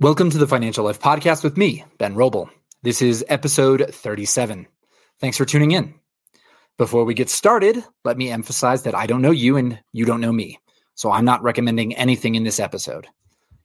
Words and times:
Welcome 0.00 0.28
to 0.28 0.36
the 0.36 0.46
Financial 0.46 0.84
Life 0.84 1.00
Podcast 1.00 1.42
with 1.42 1.56
me, 1.56 1.82
Ben 1.96 2.16
Roble. 2.16 2.50
This 2.82 3.00
is 3.00 3.24
episode 3.28 3.88
37. 3.90 4.66
Thanks 5.20 5.38
for 5.38 5.46
tuning 5.46 5.70
in. 5.70 5.94
Before 6.76 7.04
we 7.04 7.14
get 7.14 7.30
started, 7.30 7.82
let 8.04 8.18
me 8.18 8.30
emphasize 8.30 8.82
that 8.82 8.94
I 8.94 9.06
don't 9.06 9.22
know 9.22 9.30
you 9.30 9.56
and 9.56 9.80
you 9.94 10.04
don't 10.04 10.20
know 10.20 10.34
me, 10.34 10.58
so 10.96 11.10
I'm 11.10 11.24
not 11.24 11.42
recommending 11.42 11.96
anything 11.96 12.34
in 12.34 12.44
this 12.44 12.60
episode. 12.60 13.06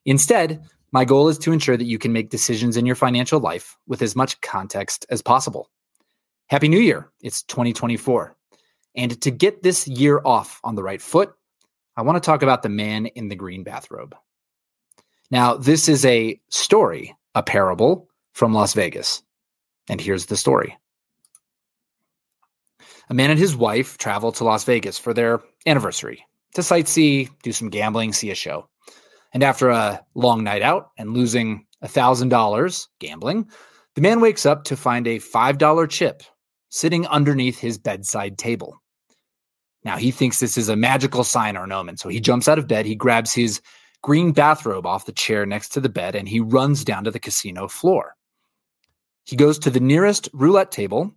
Instead, 0.05 0.63
my 0.93 1.03
goal 1.03 1.27
is 1.27 1.37
to 1.39 1.51
ensure 1.51 1.75
that 1.75 1.83
you 1.83 1.99
can 1.99 2.13
make 2.13 2.29
decisions 2.29 2.77
in 2.77 2.85
your 2.85 2.95
financial 2.95 3.41
life 3.41 3.75
with 3.85 4.01
as 4.01 4.15
much 4.15 4.39
context 4.39 5.05
as 5.09 5.21
possible. 5.21 5.69
Happy 6.47 6.69
New 6.69 6.79
Year! 6.79 7.11
It's 7.21 7.43
2024. 7.43 8.37
And 8.95 9.21
to 9.21 9.31
get 9.31 9.63
this 9.63 9.85
year 9.85 10.21
off 10.23 10.61
on 10.63 10.75
the 10.75 10.83
right 10.83 11.01
foot, 11.01 11.33
I 11.97 12.03
want 12.03 12.15
to 12.15 12.25
talk 12.25 12.41
about 12.41 12.63
the 12.63 12.69
man 12.69 13.07
in 13.07 13.27
the 13.27 13.35
green 13.35 13.63
bathrobe. 13.63 14.15
Now, 15.31 15.55
this 15.55 15.87
is 15.87 16.05
a 16.05 16.39
story, 16.49 17.15
a 17.35 17.41
parable 17.41 18.07
from 18.33 18.53
Las 18.53 18.73
Vegas. 18.73 19.23
And 19.89 19.99
here's 19.99 20.27
the 20.27 20.37
story. 20.37 20.77
A 23.09 23.13
man 23.13 23.29
and 23.29 23.39
his 23.39 23.55
wife 23.55 23.97
travel 23.97 24.31
to 24.33 24.43
Las 24.43 24.63
Vegas 24.65 24.97
for 24.97 25.13
their 25.13 25.41
anniversary 25.65 26.25
to 26.53 26.61
sightsee, 26.61 27.29
do 27.43 27.51
some 27.51 27.69
gambling, 27.69 28.13
see 28.13 28.31
a 28.31 28.35
show. 28.35 28.67
And 29.33 29.43
after 29.43 29.69
a 29.69 30.01
long 30.15 30.43
night 30.43 30.61
out 30.61 30.91
and 30.97 31.13
losing 31.13 31.65
$1,000 31.83 32.87
gambling, 32.99 33.49
the 33.95 34.01
man 34.01 34.19
wakes 34.21 34.45
up 34.45 34.63
to 34.65 34.77
find 34.77 35.07
a 35.07 35.19
$5 35.19 35.89
chip 35.89 36.23
sitting 36.69 37.07
underneath 37.07 37.57
his 37.57 37.77
bedside 37.77 38.37
table. 38.37 38.81
Now 39.83 39.97
he 39.97 40.11
thinks 40.11 40.39
this 40.39 40.57
is 40.57 40.69
a 40.69 40.75
magical 40.75 41.23
sign 41.23 41.57
or 41.57 41.63
an 41.63 41.71
omen. 41.71 41.97
So 41.97 42.09
he 42.09 42.19
jumps 42.19 42.47
out 42.47 42.59
of 42.59 42.67
bed, 42.67 42.85
he 42.85 42.95
grabs 42.95 43.33
his 43.33 43.61
green 44.01 44.31
bathrobe 44.31 44.85
off 44.85 45.05
the 45.05 45.11
chair 45.11 45.45
next 45.45 45.69
to 45.69 45.79
the 45.79 45.89
bed, 45.89 46.15
and 46.15 46.27
he 46.27 46.39
runs 46.39 46.83
down 46.83 47.03
to 47.03 47.11
the 47.11 47.19
casino 47.19 47.67
floor. 47.67 48.15
He 49.25 49.35
goes 49.35 49.59
to 49.59 49.69
the 49.69 49.79
nearest 49.79 50.29
roulette 50.33 50.71
table 50.71 51.13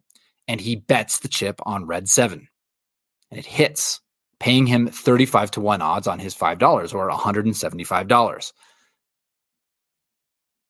and 0.47 0.61
he 0.61 0.77
bets 0.77 1.21
the 1.21 1.29
chip 1.29 1.59
on 1.65 1.87
red 1.87 2.07
seven. 2.09 2.49
And 3.31 3.39
it 3.39 3.47
hits, 3.47 4.01
paying 4.39 4.67
him 4.67 4.89
35 4.89 5.53
to 5.53 5.61
1 5.61 5.81
odds 5.81 6.07
on 6.07 6.19
his 6.19 6.35
$5 6.35 6.95
or 6.95 7.11
$175. 7.11 8.53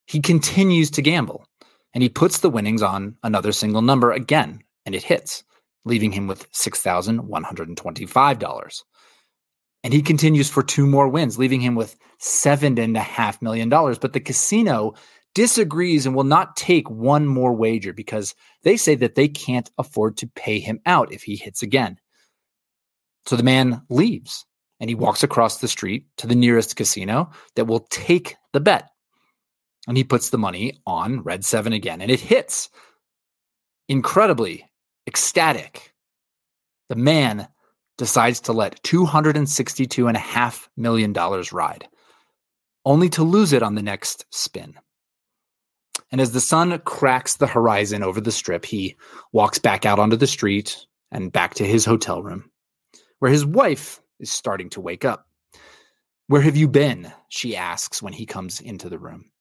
He 0.07 0.21
continues 0.21 0.91
to 0.91 1.01
gamble 1.01 1.45
and 1.93 2.01
he 2.01 2.09
puts 2.09 2.39
the 2.39 2.49
winnings 2.49 2.81
on 2.81 3.17
another 3.23 3.51
single 3.51 3.81
number 3.81 4.11
again, 4.11 4.61
and 4.85 4.93
it 4.93 5.03
hits, 5.03 5.43
leaving 5.85 6.11
him 6.11 6.27
with 6.27 6.51
$6,125. 6.51 8.83
And 9.85 9.93
he 9.93 10.01
continues 10.01 10.49
for 10.49 10.63
two 10.63 10.87
more 10.87 11.07
wins, 11.07 11.37
leaving 11.37 11.61
him 11.61 11.75
with 11.75 11.95
seven 12.17 12.79
and 12.79 12.97
a 12.97 13.01
half 13.01 13.39
million 13.39 13.69
dollars. 13.69 13.99
But 13.99 14.13
the 14.13 14.19
casino 14.19 14.95
disagrees 15.35 16.07
and 16.07 16.15
will 16.15 16.23
not 16.23 16.57
take 16.57 16.89
one 16.89 17.27
more 17.27 17.53
wager 17.53 17.93
because 17.93 18.33
they 18.63 18.77
say 18.77 18.95
that 18.95 19.13
they 19.13 19.27
can't 19.27 19.69
afford 19.77 20.17
to 20.17 20.27
pay 20.35 20.57
him 20.57 20.79
out 20.87 21.13
if 21.13 21.21
he 21.21 21.35
hits 21.35 21.61
again. 21.61 21.99
So 23.27 23.35
the 23.35 23.43
man 23.43 23.83
leaves 23.91 24.43
and 24.79 24.89
he 24.89 24.95
walks 24.95 25.21
across 25.21 25.59
the 25.59 25.67
street 25.67 26.07
to 26.17 26.25
the 26.25 26.33
nearest 26.33 26.75
casino 26.75 27.29
that 27.55 27.65
will 27.65 27.81
take 27.91 28.37
the 28.53 28.61
bet. 28.61 28.89
And 29.87 29.95
he 29.95 30.03
puts 30.03 30.31
the 30.31 30.39
money 30.39 30.81
on 30.87 31.21
red 31.21 31.45
seven 31.45 31.73
again 31.73 32.01
and 32.01 32.09
it 32.09 32.19
hits. 32.19 32.71
Incredibly 33.87 34.67
ecstatic. 35.05 35.93
The 36.89 36.95
man 36.95 37.49
decides 37.97 38.41
to 38.41 38.53
let 38.53 38.81
$262.5 38.83 40.67
million 40.77 41.13
ride, 41.13 41.87
only 42.85 43.09
to 43.09 43.23
lose 43.23 43.53
it 43.53 43.63
on 43.63 43.75
the 43.75 43.81
next 43.81 44.25
spin. 44.31 44.75
And 46.11 46.21
as 46.21 46.31
the 46.31 46.41
sun 46.41 46.77
cracks 46.79 47.37
the 47.37 47.47
horizon 47.47 48.03
over 48.03 48.21
the 48.21 48.31
strip, 48.31 48.65
he 48.65 48.95
walks 49.31 49.59
back 49.59 49.85
out 49.85 49.99
onto 49.99 50.15
the 50.15 50.27
street 50.27 50.85
and 51.11 51.31
back 51.31 51.55
to 51.55 51.65
his 51.65 51.85
hotel 51.85 52.21
room, 52.21 52.49
where 53.19 53.31
his 53.31 53.45
wife 53.45 54.01
is 54.19 54.31
starting 54.31 54.69
to 54.71 54.81
wake 54.81 55.05
up. 55.05 55.27
Where 56.27 56.41
have 56.41 56.57
you 56.57 56.67
been? 56.67 57.11
She 57.29 57.55
asks 57.55 58.01
when 58.01 58.13
he 58.13 58.25
comes 58.25 58.59
into 58.59 58.89
the 58.89 58.99
room. 58.99 59.31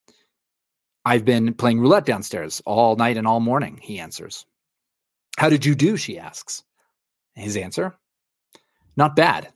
I've 1.05 1.25
been 1.25 1.55
playing 1.55 1.81
roulette 1.81 2.06
downstairs 2.06 2.62
all 2.65 2.97
night 2.97 3.17
and 3.17 3.27
all 3.27 3.41
morning, 3.41 3.79
he 3.83 3.99
answers. 3.99 4.47
How 5.37 5.49
did 5.50 5.67
you 5.67 5.75
do? 5.75 5.97
She 5.97 6.19
asks. 6.19 6.62
His 7.34 7.56
answer 7.56 7.99
not 8.97 9.16
bad. 9.16 9.53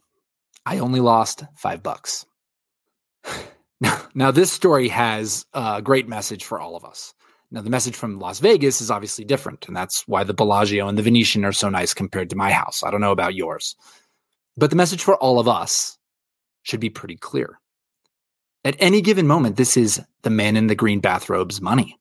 I 0.66 0.78
only 0.78 1.00
lost 1.00 1.44
five 1.56 1.82
bucks. 1.82 2.26
now, 3.81 4.00
now, 4.15 4.31
this 4.31 4.53
story 4.53 4.88
has 4.88 5.47
a 5.54 5.81
great 5.82 6.09
message 6.09 6.44
for 6.44 6.60
all 6.60 6.76
of 6.76 6.84
us. 6.84 7.15
Now, 7.50 7.62
the 7.62 7.71
message 7.71 7.97
from 7.97 8.19
Las 8.19 8.41
Vegas 8.41 8.81
is 8.81 8.91
obviously 8.91 9.25
different, 9.25 9.66
and 9.66 9.76
that's 9.76 10.06
why 10.06 10.22
the 10.22 10.34
Bellagio 10.34 10.87
and 10.87 10.99
the 10.99 11.03
Venetian 11.03 11.44
are 11.44 11.53
so 11.53 11.71
nice 11.71 11.94
compared 11.94 12.28
to 12.31 12.37
my 12.37 12.50
house. 12.50 12.82
I 12.82 12.91
don't 12.91 13.00
know 13.00 13.12
about 13.12 13.34
yours. 13.34 13.75
But 14.56 14.71
the 14.71 14.76
message 14.76 15.03
for 15.03 15.16
all 15.16 15.38
of 15.38 15.49
us 15.49 15.97
should 16.62 16.81
be 16.81 16.91
pretty 16.91 17.16
clear. 17.16 17.59
At 18.65 18.76
any 18.78 19.00
given 19.00 19.26
moment, 19.26 19.56
this 19.56 19.76
is 19.76 20.00
the 20.22 20.31
man 20.31 20.56
in 20.56 20.66
the 20.66 20.75
green 20.75 21.00
bathrobe's 21.00 21.60
money. 21.62 21.99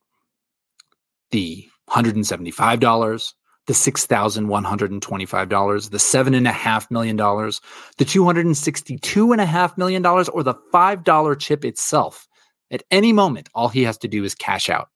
The 1.31 1.69
$175, 1.89 3.33
the 3.67 3.73
$6,125, 3.73 5.89
the 5.89 5.97
$7.5 5.97 6.91
million, 6.91 7.17
the 7.17 8.05
$262.5 8.05 9.77
million, 9.77 10.05
or 10.05 10.43
the 10.43 10.55
$5 10.73 11.39
chip 11.39 11.65
itself. 11.65 12.27
At 12.71 12.83
any 12.91 13.13
moment, 13.13 13.49
all 13.53 13.69
he 13.69 13.83
has 13.83 13.97
to 13.99 14.07
do 14.07 14.23
is 14.23 14.35
cash 14.35 14.69
out, 14.69 14.89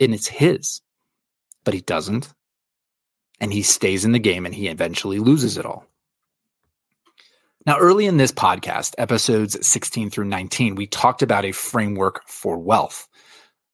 and 0.00 0.14
it's 0.14 0.28
his. 0.28 0.80
But 1.64 1.74
he 1.74 1.80
doesn't. 1.80 2.32
And 3.40 3.52
he 3.52 3.62
stays 3.62 4.04
in 4.04 4.12
the 4.12 4.18
game 4.18 4.44
and 4.44 4.54
he 4.54 4.68
eventually 4.68 5.18
loses 5.18 5.56
it 5.56 5.64
all. 5.64 5.86
Now, 7.66 7.78
early 7.78 8.06
in 8.06 8.16
this 8.16 8.32
podcast, 8.32 8.94
episodes 8.98 9.66
16 9.66 10.10
through 10.10 10.26
19, 10.26 10.74
we 10.74 10.86
talked 10.86 11.22
about 11.22 11.44
a 11.44 11.52
framework 11.52 12.22
for 12.26 12.58
wealth 12.58 13.08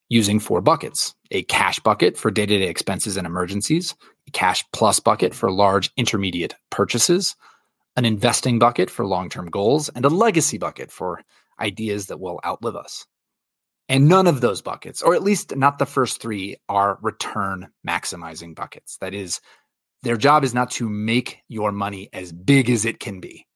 using 0.09 0.39
four 0.39 0.61
buckets 0.61 1.15
a 1.33 1.43
cash 1.45 1.81
bucket 1.81 2.17
for 2.17 2.31
day 2.31 2.47
to 2.47 2.59
day 2.59 2.69
expenses 2.69 3.17
and 3.17 3.27
emergencies, 3.27 3.95
cash 4.33 4.65
plus 4.73 5.01
bucket 5.01 5.35
for 5.35 5.51
large 5.51 5.91
intermediate 5.97 6.55
purchases, 6.71 7.37
an 7.97 8.05
investing 8.05 8.59
bucket 8.59 8.91
for 8.91 9.07
long 9.07 9.29
term 9.29 9.47
goals, 9.47 9.89
and 9.91 10.05
a 10.05 10.11
legacy 10.11 10.59
bucket 10.59 10.91
for 10.91 11.23
ideas 11.61 12.07
that 12.07 12.21
will 12.21 12.41
outlive 12.45 12.77
us. 12.77 13.07
And 13.89 14.09
none 14.09 14.27
of 14.27 14.41
those 14.41 14.63
buckets, 14.63 15.01
or 15.01 15.15
at 15.15 15.23
least 15.23 15.55
not 15.55 15.79
the 15.79 15.87
first 15.87 16.21
three, 16.21 16.57
are 16.69 16.99
return 17.03 17.69
maximizing 17.87 18.55
buckets. 18.55 18.97
That 18.99 19.15
is, 19.15 19.41
their 20.03 20.17
job 20.17 20.43
is 20.43 20.55
not 20.55 20.71
to 20.73 20.89
make 20.89 21.39
your 21.49 21.71
money 21.71 22.09
as 22.13 22.33
big 22.33 22.69
as 22.69 22.85
it 22.85 22.99
can 22.99 23.21
be. 23.21 23.47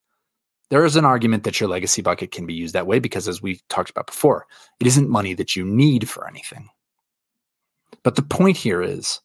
There 0.70 0.84
is 0.84 0.94
an 0.94 1.04
argument 1.04 1.42
that 1.42 1.58
your 1.58 1.68
legacy 1.68 2.00
bucket 2.00 2.30
can 2.30 2.46
be 2.46 2.54
used 2.54 2.74
that 2.74 2.86
way 2.86 3.00
because, 3.00 3.26
as 3.26 3.42
we 3.42 3.60
talked 3.68 3.90
about 3.90 4.06
before, 4.06 4.46
it 4.78 4.86
isn't 4.86 5.10
money 5.10 5.34
that 5.34 5.56
you 5.56 5.64
need 5.64 6.08
for 6.08 6.28
anything. 6.28 6.68
But 8.04 8.14
the 8.14 8.22
point 8.22 8.56
here 8.56 8.80
is 8.80 9.20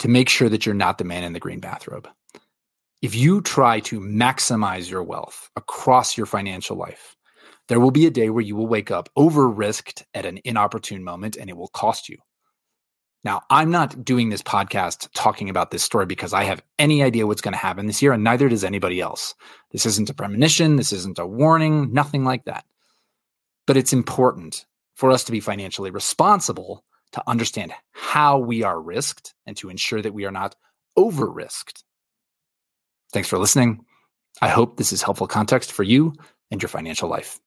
to 0.00 0.08
make 0.08 0.28
sure 0.28 0.48
that 0.48 0.66
you're 0.66 0.74
not 0.74 0.98
the 0.98 1.04
man 1.04 1.24
in 1.24 1.32
the 1.32 1.40
green 1.40 1.60
bathrobe. 1.60 2.08
If 3.02 3.14
you 3.14 3.40
try 3.40 3.80
to 3.80 4.00
maximize 4.00 4.90
your 4.90 5.02
wealth 5.02 5.48
across 5.56 6.16
your 6.16 6.26
financial 6.26 6.76
life, 6.76 7.16
there 7.68 7.80
will 7.80 7.90
be 7.90 8.06
a 8.06 8.10
day 8.10 8.30
where 8.30 8.42
you 8.42 8.56
will 8.56 8.66
wake 8.66 8.90
up 8.90 9.08
over 9.16 9.48
risked 9.48 10.04
at 10.12 10.26
an 10.26 10.40
inopportune 10.44 11.04
moment 11.04 11.36
and 11.36 11.48
it 11.48 11.56
will 11.56 11.68
cost 11.68 12.08
you. 12.08 12.18
Now, 13.22 13.42
I'm 13.50 13.70
not 13.70 14.02
doing 14.02 14.30
this 14.30 14.42
podcast 14.42 15.08
talking 15.14 15.50
about 15.50 15.70
this 15.70 15.82
story 15.82 16.06
because 16.06 16.32
I 16.32 16.44
have 16.44 16.62
any 16.78 17.02
idea 17.02 17.26
what's 17.26 17.42
going 17.42 17.52
to 17.52 17.58
happen 17.58 17.86
this 17.86 18.00
year, 18.00 18.12
and 18.12 18.24
neither 18.24 18.48
does 18.48 18.64
anybody 18.64 18.98
else. 19.00 19.34
This 19.72 19.84
isn't 19.84 20.08
a 20.08 20.14
premonition. 20.14 20.76
This 20.76 20.90
isn't 20.92 21.18
a 21.18 21.26
warning, 21.26 21.92
nothing 21.92 22.24
like 22.24 22.46
that. 22.46 22.64
But 23.66 23.76
it's 23.76 23.92
important 23.92 24.64
for 24.94 25.10
us 25.10 25.24
to 25.24 25.32
be 25.32 25.40
financially 25.40 25.90
responsible 25.90 26.82
to 27.12 27.22
understand 27.26 27.72
how 27.92 28.38
we 28.38 28.62
are 28.62 28.80
risked 28.80 29.34
and 29.46 29.56
to 29.56 29.68
ensure 29.68 30.00
that 30.00 30.14
we 30.14 30.24
are 30.24 30.30
not 30.30 30.54
over 30.96 31.30
risked. 31.30 31.84
Thanks 33.12 33.28
for 33.28 33.38
listening. 33.38 33.84
I 34.40 34.48
hope 34.48 34.76
this 34.76 34.92
is 34.92 35.02
helpful 35.02 35.26
context 35.26 35.72
for 35.72 35.82
you 35.82 36.14
and 36.50 36.62
your 36.62 36.68
financial 36.68 37.08
life. 37.08 37.40